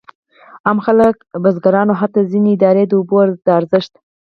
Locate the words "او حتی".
1.91-2.21